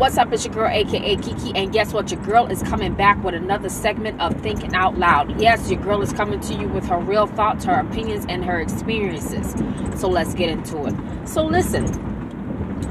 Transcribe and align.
What's 0.00 0.16
up? 0.16 0.32
It's 0.32 0.46
your 0.46 0.54
girl, 0.54 0.66
aka 0.66 1.14
Keke, 1.16 1.52
and 1.54 1.70
guess 1.74 1.92
what? 1.92 2.10
Your 2.10 2.22
girl 2.22 2.46
is 2.46 2.62
coming 2.62 2.94
back 2.94 3.22
with 3.22 3.34
another 3.34 3.68
segment 3.68 4.18
of 4.18 4.34
Thinking 4.40 4.74
Out 4.74 4.96
Loud. 4.96 5.38
Yes, 5.38 5.70
your 5.70 5.78
girl 5.78 6.00
is 6.00 6.10
coming 6.10 6.40
to 6.40 6.54
you 6.54 6.68
with 6.68 6.86
her 6.86 6.98
real 6.98 7.26
thoughts, 7.26 7.66
her 7.66 7.80
opinions, 7.80 8.24
and 8.26 8.42
her 8.42 8.62
experiences. 8.62 9.52
So 10.00 10.08
let's 10.08 10.32
get 10.32 10.48
into 10.48 10.86
it. 10.86 11.28
So 11.28 11.44
listen, 11.44 11.84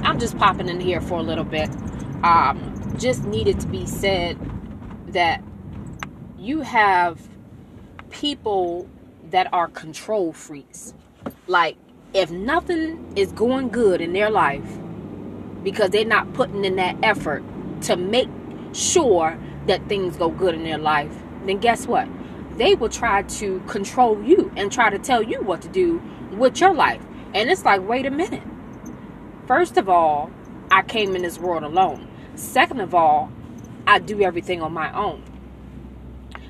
I'm 0.04 0.20
just 0.20 0.38
popping 0.38 0.70
in 0.70 0.80
here 0.80 1.02
for 1.02 1.18
a 1.18 1.24
little 1.24 1.44
bit. 1.44 1.72
Um, 2.24 2.96
just 3.00 3.24
needed 3.24 3.60
to 3.62 3.68
be 3.68 3.88
said 3.88 4.38
that 5.08 5.42
you 6.38 6.62
have 6.62 7.28
people 8.12 8.88
that 9.32 9.52
are 9.52 9.68
control 9.68 10.32
freaks. 10.32 10.94
Like, 11.48 11.76
if 12.14 12.30
nothing 12.30 13.14
is 13.16 13.32
going 13.32 13.70
good 13.70 14.00
in 14.00 14.14
their 14.14 14.30
life, 14.30 14.78
because 15.64 15.90
they're 15.90 16.06
not 16.06 16.34
putting 16.34 16.66
in 16.66 16.76
that 16.78 16.98
effort 17.04 17.44
to 17.82 17.96
make 17.96 18.30
sure 18.74 19.38
that 19.68 19.88
things 19.88 20.18
go 20.18 20.30
good 20.30 20.56
in 20.56 20.64
their 20.64 20.78
life, 20.78 21.14
then 21.46 21.60
guess 21.60 21.88
what? 21.88 22.08
They 22.58 22.76
will 22.76 22.90
try 22.90 23.24
to 23.24 23.60
control 23.68 24.22
you 24.24 24.52
and 24.56 24.72
try 24.72 24.90
to 24.90 25.00
tell 25.00 25.24
you 25.24 25.42
what 25.42 25.62
to 25.62 25.70
do 25.70 26.02
with 26.32 26.60
your 26.60 26.74
life. 26.74 27.02
And 27.34 27.50
it's 27.50 27.64
like, 27.64 27.88
wait 27.88 28.06
a 28.06 28.12
minute. 28.12 28.44
First 29.48 29.78
of 29.78 29.90
all, 29.90 30.32
I 30.72 30.82
came 30.82 31.16
in 31.16 31.24
this 31.24 31.40
world 31.40 31.64
alone. 31.64 32.08
Second 32.36 32.82
of 32.82 32.94
all, 32.94 33.32
I 33.88 34.00
do 34.00 34.22
everything 34.22 34.62
on 34.62 34.74
my 34.74 34.94
own. 34.94 35.24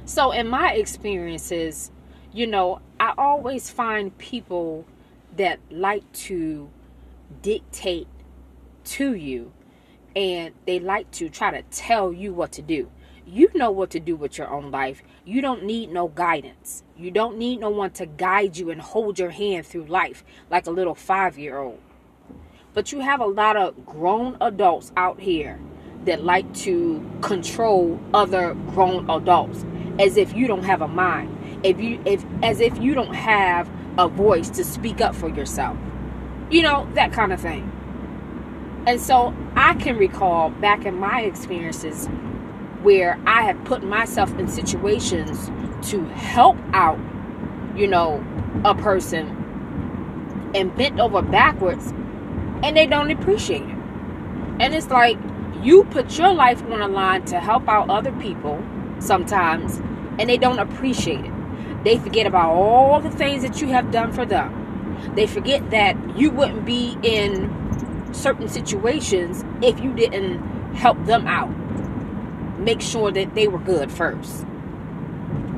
So, 0.06 0.32
in 0.32 0.48
my 0.48 0.74
experiences, 0.74 1.92
you 2.34 2.48
know, 2.48 2.82
I 3.00 3.14
always 3.18 3.70
find 3.70 4.18
people 4.18 4.86
that 5.38 5.60
like 5.70 6.12
to 6.14 6.70
dictate 7.42 8.08
to 8.86 9.14
you 9.14 9.52
and 10.16 10.54
they 10.66 10.80
like 10.80 11.10
to 11.12 11.30
try 11.30 11.52
to 11.52 11.62
tell 11.72 12.12
you 12.12 12.34
what 12.34 12.52
to 12.54 12.62
do. 12.62 12.90
You 13.26 13.50
know 13.54 13.70
what 13.70 13.92
to 13.92 14.00
do 14.00 14.16
with 14.16 14.38
your 14.38 14.50
own 14.50 14.72
life. 14.72 15.04
You 15.24 15.42
don't 15.42 15.64
need 15.64 15.92
no 15.92 16.08
guidance. 16.08 16.84
You 16.98 17.12
don't 17.12 17.38
need 17.38 17.60
no 17.60 17.70
one 17.70 17.92
to 17.92 18.08
guide 18.08 18.58
you 18.58 18.72
and 18.72 18.82
hold 18.82 19.20
your 19.20 19.30
hand 19.30 19.68
through 19.68 19.86
life 19.86 20.24
like 20.50 20.66
a 20.66 20.72
little 20.72 20.96
five 20.96 21.38
year 21.38 21.60
old. 21.60 21.80
But 22.74 22.92
you 22.92 23.02
have 23.02 23.20
a 23.20 23.26
lot 23.26 23.56
of 23.56 23.86
grown 23.86 24.36
adults 24.42 24.92
out 24.98 25.20
here 25.20 25.60
that 26.06 26.24
like 26.24 26.52
to 26.56 27.08
control 27.22 28.00
other 28.14 28.56
grown 28.74 29.10
adults 29.10 29.64
as 30.00 30.18
if 30.18 30.34
you 30.34 30.48
don't 30.48 30.64
have 30.64 30.82
a 30.82 30.88
mind. 30.88 31.36
If 31.64 31.80
you 31.80 32.02
if 32.06 32.26
as 32.42 32.62
if 32.62 32.80
you 32.80 32.96
don't 32.96 33.14
have 33.14 33.70
a 33.98 34.08
voice 34.08 34.50
to 34.52 34.64
speak 34.64 35.02
up 35.02 35.14
for 35.14 35.30
yourself. 35.30 35.78
You 36.50 36.64
know, 36.64 36.88
that 36.94 37.12
kind 37.12 37.32
of 37.32 37.40
thing. 37.40 37.72
And 38.90 39.00
so 39.00 39.36
I 39.56 39.76
can 39.76 40.00
recall 40.00 40.50
back 40.50 40.84
in 40.84 40.96
my 40.96 41.22
experiences 41.22 42.08
where 42.82 43.20
I 43.28 43.44
have 43.44 43.64
put 43.64 43.84
myself 43.84 44.34
in 44.40 44.48
situations 44.48 45.52
to 45.92 46.06
help 46.06 46.58
out, 46.74 46.98
you 47.76 47.86
know, 47.86 48.26
a 48.66 48.74
person 48.74 49.28
and 50.56 50.76
bent 50.76 51.00
over 51.00 51.22
backwards 51.22 51.92
and 52.64 52.76
they 52.76 52.88
don't 52.88 53.12
appreciate 53.12 53.62
it. 53.62 53.78
And 54.60 54.74
it's 54.74 54.90
like 54.90 55.20
you 55.62 55.84
put 55.92 56.18
your 56.18 56.34
life 56.34 56.64
on 56.64 56.80
the 56.80 56.88
line 56.88 57.26
to 57.26 57.40
help 57.40 57.70
out 57.70 57.92
other 57.92 58.12
people 58.14 58.60
sometimes 58.98 59.78
and 60.18 60.28
they 60.28 60.38
don't 60.38 60.58
appreciate 60.58 61.26
it. 61.26 61.84
They 61.84 62.00
forget 62.00 62.26
about 62.26 62.56
all 62.56 63.00
the 63.00 63.12
things 63.12 63.44
that 63.44 63.62
you 63.62 63.68
have 63.68 63.92
done 63.92 64.12
for 64.12 64.26
them. 64.26 65.14
They 65.14 65.28
forget 65.28 65.70
that 65.70 65.96
you 66.18 66.32
wouldn't 66.32 66.66
be 66.66 66.98
in 67.04 67.69
certain 68.12 68.48
situations 68.48 69.44
if 69.62 69.80
you 69.80 69.94
didn't 69.94 70.40
help 70.74 71.04
them 71.06 71.28
out. 71.28 71.50
Make 72.60 72.82
sure 72.82 73.12
that 73.12 73.36
they 73.36 73.48
were 73.48 73.60
good 73.60 73.92
first. 73.92 74.46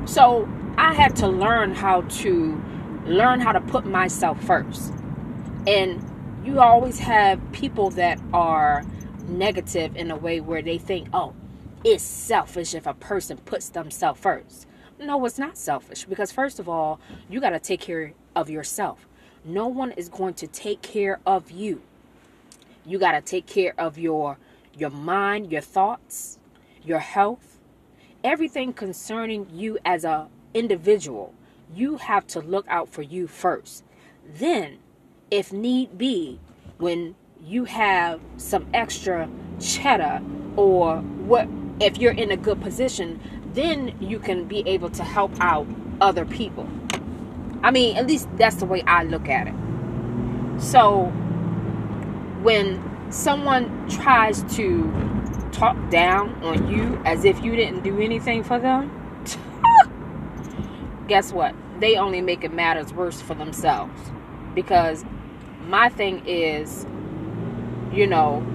So 0.06 0.48
I 0.78 0.94
had 0.94 1.16
to 1.18 1.28
learn 1.28 1.76
how 1.76 2.02
to 2.02 2.64
learn 3.06 3.40
how 3.40 3.52
to 3.52 3.62
put 3.62 3.86
myself 3.86 4.42
first. 4.44 4.94
And 5.68 6.04
you 6.46 6.60
always 6.60 7.00
have 7.00 7.40
people 7.52 7.90
that 7.92 8.20
are 8.34 8.84
negative 9.28 9.96
in 9.96 10.12
a 10.12 10.16
way 10.16 10.40
where 10.42 10.62
they 10.62 10.78
think, 10.78 11.08
oh, 11.14 11.34
it's 11.84 12.04
selfish 12.04 12.74
if 12.76 12.86
a 12.86 12.94
person 12.94 13.38
puts 13.38 13.70
themselves 13.70 14.20
first. 14.20 14.68
No, 15.00 15.24
it's 15.26 15.40
not 15.40 15.58
selfish 15.58 16.06
because, 16.06 16.32
first 16.32 16.60
of 16.60 16.70
all, 16.70 17.00
you 17.30 17.40
got 17.40 17.52
to 17.52 17.60
take 17.60 17.80
care 17.80 18.14
of 18.36 18.50
yourself. 18.50 19.08
No 19.44 19.68
one 19.68 19.92
is 19.94 20.10
going 20.10 20.36
to 20.36 20.48
take 20.48 20.84
care 20.84 21.20
of 21.26 21.50
you. 21.50 21.82
You 22.86 23.00
got 23.00 23.12
to 23.14 23.22
take 23.22 23.46
care 23.46 23.74
of 23.78 23.98
your 23.98 24.38
your 24.74 24.90
mind, 24.90 25.52
your 25.52 25.62
thoughts, 25.62 26.40
your 26.84 27.00
health, 27.00 27.60
everything 28.24 28.74
concerning 28.74 29.48
you 29.52 29.78
as 29.86 30.04
a 30.04 30.28
individual. 30.54 31.34
You 31.74 31.98
have 31.98 32.26
to 32.28 32.40
look 32.40 32.66
out 32.68 32.90
for 32.90 33.02
you 33.02 33.28
first. 33.28 33.84
Then, 34.34 34.80
if 35.30 35.52
need 35.52 35.98
be, 35.98 36.40
when 36.78 37.16
you 37.44 37.66
have 37.66 38.20
some 38.38 38.68
extra 38.74 39.30
cheddar 39.60 40.22
or 40.56 40.98
what 41.00 41.48
if 41.80 41.98
you're 41.98 42.12
in 42.14 42.32
a 42.32 42.38
good 42.38 42.62
position, 42.62 43.20
then 43.54 43.96
you 44.00 44.20
can 44.20 44.46
be 44.46 44.68
able 44.68 44.90
to 44.92 45.04
help 45.04 45.32
out 45.40 45.68
other 46.00 46.26
people. 46.26 46.68
I 47.64 47.72
mean, 47.72 47.98
at 47.98 48.08
least 48.08 48.28
that's 48.38 48.58
the 48.58 48.66
way 48.66 48.84
I 48.84 49.04
look 49.04 49.28
at 49.30 49.48
it. 49.48 50.62
So, 50.62 51.12
when 52.42 53.12
someone 53.12 53.88
tries 53.90 54.44
to 54.56 54.92
talk 55.52 55.78
down 55.90 56.44
on 56.44 56.70
you 56.70 57.02
as 57.06 57.26
if 57.26 57.44
you 57.44 57.56
didn't 57.56 57.84
do 57.84 58.00
anything 58.00 58.44
for 58.44 58.58
them, 58.58 58.90
guess 61.08 61.32
what? 61.32 61.56
They 61.80 61.98
only 61.98 62.22
make 62.22 62.44
it 62.44 62.54
matters 62.54 62.94
worse 62.94 63.22
for 63.22 63.36
themselves. 63.36 64.12
Because 64.56 65.06
my 65.68 65.90
thing 65.90 66.26
is, 66.26 66.86
you 67.94 68.08
know, 68.08 68.46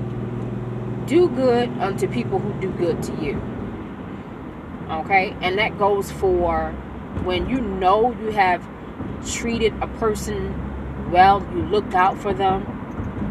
do 1.07 1.29
good 1.29 1.69
unto 1.79 2.09
people 2.09 2.39
who 2.39 2.61
do 2.61 2.71
good 2.73 3.03
to 3.05 3.15
you. 3.23 3.41
Okay? 4.91 5.37
And 5.41 5.59
that 5.59 5.79
goes 5.79 6.11
for 6.11 6.73
when 7.25 7.49
you 7.49 7.61
know 7.61 8.13
you 8.21 8.31
have 8.33 8.67
treated 9.27 9.73
a 9.81 9.87
person 9.87 10.63
well, 11.11 11.41
you 11.55 11.63
looked 11.63 11.95
out 11.95 12.19
for 12.19 12.35
them, 12.35 12.76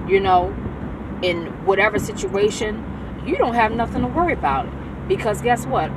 you 0.07 0.19
know, 0.19 0.47
in 1.21 1.47
whatever 1.65 1.99
situation, 1.99 2.83
you 3.25 3.37
don't 3.37 3.55
have 3.55 3.71
nothing 3.71 4.01
to 4.01 4.07
worry 4.07 4.33
about. 4.33 4.67
Because 5.07 5.41
guess 5.41 5.65
what? 5.65 5.91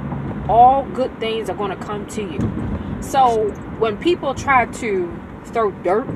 All 0.48 0.84
good 0.84 1.19
things 1.20 1.50
are 1.50 1.56
going 1.56 1.70
to 1.70 1.76
come 1.84 2.06
to 2.08 2.22
you. 2.22 2.38
So 3.00 3.50
when 3.78 3.97
people 3.98 4.34
try 4.34 4.66
to 4.66 5.20
throw 5.47 5.70
dirt 5.70 6.08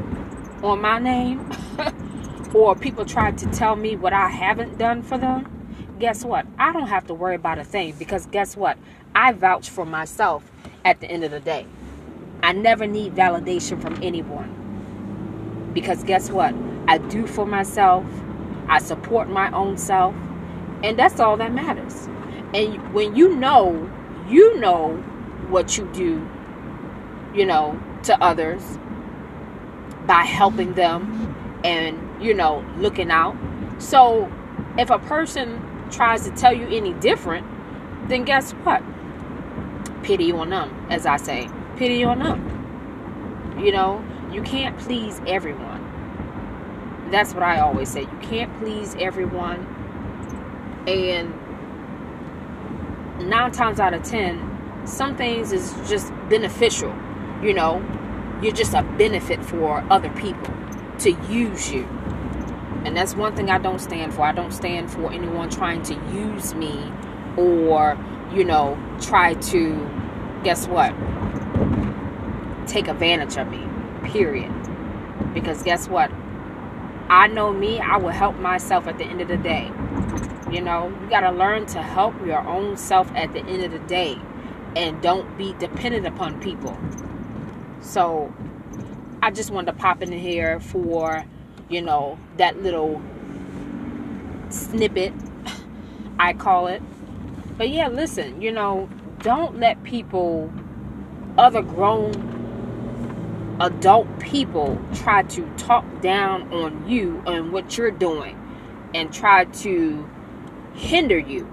on 0.62 0.80
my 0.80 0.98
name, 0.98 1.50
or 2.54 2.74
people 2.74 3.04
try 3.04 3.32
to 3.32 3.46
tell 3.46 3.76
me 3.76 3.96
what 3.96 4.12
I 4.12 4.28
haven't 4.28 4.78
done 4.78 5.02
for 5.02 5.18
them, 5.18 5.48
guess 5.98 6.24
what? 6.24 6.46
I 6.58 6.72
don't 6.72 6.88
have 6.88 7.06
to 7.06 7.14
worry 7.14 7.34
about 7.34 7.58
a 7.58 7.64
thing 7.64 7.94
because 7.98 8.26
guess 8.26 8.56
what? 8.56 8.76
I 9.14 9.32
vouch 9.32 9.70
for 9.70 9.84
myself 9.84 10.50
at 10.84 11.00
the 11.00 11.06
end 11.10 11.24
of 11.24 11.30
the 11.30 11.40
day. 11.40 11.66
I 12.42 12.52
never 12.52 12.86
need 12.86 13.14
validation 13.14 13.80
from 13.80 13.98
anyone. 14.02 15.70
Because 15.72 16.02
guess 16.02 16.30
what? 16.30 16.54
I 16.88 16.98
do 16.98 17.26
for 17.26 17.46
myself. 17.46 18.04
I 18.68 18.78
support 18.78 19.28
my 19.28 19.50
own 19.52 19.76
self. 19.76 20.14
And 20.82 20.98
that's 20.98 21.20
all 21.20 21.36
that 21.36 21.52
matters. 21.52 22.08
And 22.54 22.92
when 22.92 23.14
you 23.14 23.34
know, 23.36 23.90
you 24.28 24.58
know 24.58 24.96
what 25.48 25.76
you 25.78 25.88
do, 25.92 26.28
you 27.34 27.46
know, 27.46 27.80
to 28.04 28.20
others 28.22 28.78
by 30.06 30.22
helping 30.22 30.74
them 30.74 31.60
and, 31.64 31.98
you 32.22 32.34
know, 32.34 32.64
looking 32.78 33.10
out. 33.10 33.36
So 33.78 34.30
if 34.78 34.90
a 34.90 34.98
person 34.98 35.60
tries 35.90 36.24
to 36.24 36.30
tell 36.32 36.52
you 36.52 36.66
any 36.68 36.94
different, 36.94 37.46
then 38.08 38.24
guess 38.24 38.52
what? 38.52 38.82
Pity 40.02 40.32
on 40.32 40.50
them, 40.50 40.86
as 40.90 41.06
I 41.06 41.16
say. 41.16 41.48
Pity 41.76 42.02
on 42.04 42.18
them. 42.18 43.58
You 43.62 43.70
know, 43.70 44.04
you 44.32 44.42
can't 44.42 44.76
please 44.78 45.20
everyone. 45.26 45.71
That's 47.12 47.34
what 47.34 47.42
I 47.42 47.60
always 47.60 47.90
say. 47.90 48.00
You 48.00 48.18
can't 48.22 48.52
please 48.58 48.96
everyone. 48.98 49.66
And 50.88 51.32
nine 53.28 53.52
times 53.52 53.78
out 53.78 53.92
of 53.92 54.02
ten, 54.02 54.86
some 54.86 55.16
things 55.16 55.52
is 55.52 55.72
just 55.88 56.10
beneficial. 56.30 56.92
You 57.42 57.52
know, 57.52 57.84
you're 58.42 58.54
just 58.54 58.72
a 58.72 58.82
benefit 58.96 59.44
for 59.44 59.84
other 59.90 60.08
people 60.10 60.54
to 61.00 61.12
use 61.28 61.70
you. 61.70 61.84
And 62.84 62.96
that's 62.96 63.14
one 63.14 63.36
thing 63.36 63.50
I 63.50 63.58
don't 63.58 63.78
stand 63.78 64.14
for. 64.14 64.22
I 64.22 64.32
don't 64.32 64.50
stand 64.50 64.90
for 64.90 65.12
anyone 65.12 65.50
trying 65.50 65.82
to 65.82 65.94
use 66.12 66.54
me 66.54 66.90
or, 67.36 67.96
you 68.32 68.42
know, 68.42 68.78
try 69.00 69.34
to, 69.34 69.90
guess 70.44 70.66
what? 70.66 70.94
Take 72.66 72.88
advantage 72.88 73.36
of 73.36 73.48
me. 73.48 73.68
Period. 74.08 74.52
Because 75.34 75.62
guess 75.62 75.88
what? 75.88 76.10
I 77.12 77.26
know 77.26 77.52
me, 77.52 77.78
I 77.78 77.98
will 77.98 78.08
help 78.08 78.38
myself 78.38 78.86
at 78.86 78.96
the 78.96 79.04
end 79.04 79.20
of 79.20 79.28
the 79.28 79.36
day. 79.36 79.70
You 80.50 80.62
know, 80.62 80.88
you 81.02 81.10
got 81.10 81.20
to 81.20 81.30
learn 81.30 81.66
to 81.66 81.82
help 81.82 82.14
your 82.24 82.40
own 82.40 82.78
self 82.78 83.12
at 83.14 83.34
the 83.34 83.40
end 83.40 83.62
of 83.62 83.70
the 83.70 83.80
day 83.80 84.18
and 84.76 85.00
don't 85.02 85.36
be 85.36 85.52
dependent 85.58 86.06
upon 86.06 86.40
people. 86.40 86.74
So, 87.82 88.32
I 89.22 89.30
just 89.30 89.50
wanted 89.50 89.72
to 89.72 89.78
pop 89.78 90.00
in 90.00 90.10
here 90.10 90.58
for, 90.58 91.22
you 91.68 91.82
know, 91.82 92.18
that 92.38 92.62
little 92.62 93.02
snippet, 94.48 95.12
I 96.18 96.32
call 96.32 96.66
it. 96.68 96.80
But 97.58 97.68
yeah, 97.68 97.88
listen, 97.88 98.40
you 98.40 98.52
know, 98.52 98.88
don't 99.18 99.58
let 99.58 99.84
people, 99.84 100.50
other 101.36 101.60
grown 101.60 102.41
adult 103.60 104.18
people, 104.18 104.80
try 104.94 105.22
to 105.22 105.46
talk 105.56 105.84
down 106.00 106.52
on 106.52 106.88
you 106.88 107.22
and 107.26 107.52
what 107.52 107.76
you're 107.76 107.90
doing 107.90 108.38
and 108.94 109.12
try 109.12 109.44
to 109.44 110.08
hinder 110.74 111.18
you. 111.18 111.48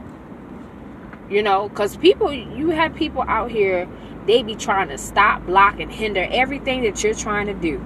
You 1.29 1.43
know, 1.43 1.69
because 1.69 1.97
people, 1.97 2.33
you 2.33 2.69
have 2.69 2.95
people 2.95 3.23
out 3.23 3.51
here, 3.51 3.87
they 4.25 4.41
be 4.43 4.55
trying 4.55 4.89
to 4.89 4.97
stop, 4.97 5.45
block, 5.45 5.79
and 5.79 5.91
hinder 5.91 6.27
everything 6.31 6.81
that 6.83 7.03
you're 7.03 7.13
trying 7.13 7.47
to 7.47 7.53
do. 7.53 7.83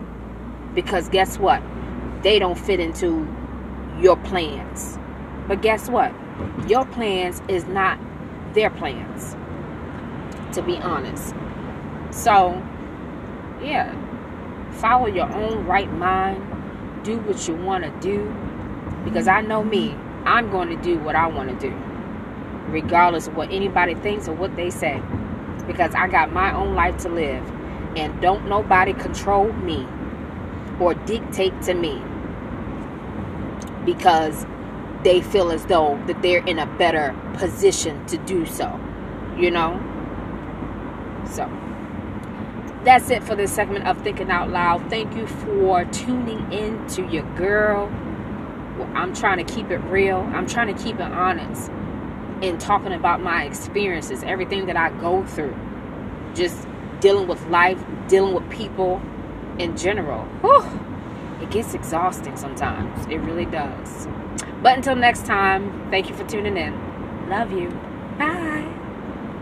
Because 0.74 1.10
guess 1.10 1.38
what? 1.38 1.62
They 2.22 2.40
don't 2.40 2.58
fit 2.58 2.80
into 2.80 3.28
your 4.00 4.16
plans. 4.18 4.98
But 5.48 5.62
guess 5.62 5.90
what? 5.90 6.14
Your 6.68 6.86
plans 6.86 7.42
is 7.50 7.66
not 7.66 8.00
their 8.54 8.70
plans, 8.70 9.36
to 10.56 10.62
be 10.62 10.78
honest. 10.78 11.36
So, 12.12 12.62
yeah, 13.62 13.94
follow 14.74 15.08
your 15.08 15.32
own 15.34 15.66
right 15.66 15.92
mind, 15.94 17.04
do 17.04 17.18
what 17.20 17.48
you 17.48 17.56
want 17.56 17.84
to 17.84 17.92
do. 18.00 18.34
Because 19.04 19.28
I 19.28 19.42
know 19.42 19.64
me, 19.64 19.92
I'm 20.26 20.50
going 20.50 20.70
to 20.70 20.82
do 20.82 20.98
what 21.00 21.16
I 21.16 21.28
want 21.28 21.50
to 21.50 21.70
do, 21.70 21.76
regardless 22.68 23.28
of 23.28 23.36
what 23.36 23.52
anybody 23.52 23.96
thinks 23.96 24.28
or 24.28 24.34
what 24.34 24.56
they 24.56 24.70
say. 24.70 25.02
Because 25.68 25.94
I 25.96 26.08
got 26.08 26.32
my 26.32 26.54
own 26.54 26.76
life 26.76 26.98
to 27.00 27.10
live, 27.10 27.44
and 27.96 28.22
don't 28.22 28.48
nobody 28.48 28.94
control 28.94 29.52
me 29.54 29.88
or 30.80 30.94
dictate 30.94 31.62
to 31.64 31.74
me 31.74 32.02
because 33.86 34.46
they 35.04 35.22
feel 35.22 35.52
as 35.52 35.66
though 35.66 36.02
that 36.08 36.22
they're 36.22 36.46
in 36.46 36.60
a 36.60 36.66
better 36.78 37.16
position 37.34 38.06
to 38.08 38.18
do 38.20 38.46
so 38.46 38.80
you 39.38 39.52
know 39.52 39.80
so 41.30 41.46
that's 42.84 43.10
it 43.10 43.24
for 43.24 43.36
this 43.36 43.52
segment 43.52 43.86
of 43.88 44.02
thinking 44.02 44.30
out 44.30 44.50
loud 44.50 44.90
thank 44.90 45.16
you 45.16 45.26
for 45.28 45.86
tuning 45.86 46.52
in 46.52 46.86
to 46.88 47.06
your 47.08 47.24
girl 47.36 47.90
I'm 48.94 49.14
trying 49.14 49.44
to 49.46 49.54
keep 49.54 49.70
it 49.70 49.78
real. 49.78 50.18
I'm 50.34 50.48
trying 50.48 50.76
to 50.76 50.84
keep 50.84 50.96
it 50.96 51.02
honest 51.02 51.72
in 52.42 52.58
talking 52.58 52.92
about 52.92 53.22
my 53.22 53.44
experiences, 53.44 54.24
everything 54.24 54.66
that 54.66 54.76
I 54.76 54.90
go 55.00 55.26
through, 55.26 55.56
just 56.34 56.68
dealing 57.00 57.28
with 57.28 57.46
life, 57.48 57.82
dealing 58.08 58.34
with 58.34 58.50
people 58.50 59.02
in 59.60 59.78
general. 59.78 60.24
Whew, 60.42 60.64
it 61.42 61.52
gets 61.52 61.74
exhausting 61.74 62.36
sometimes. 62.36 63.06
It 63.08 63.18
really 63.18 63.46
does. 63.46 64.08
But 64.62 64.78
until 64.78 64.96
next 64.96 65.26
time, 65.26 65.90
thank 65.90 66.10
you 66.10 66.16
for 66.16 66.28
tuning 66.28 66.58
in. 66.58 67.30
Love 67.30 67.52
you. 67.52 67.70
Bye. 68.18 68.73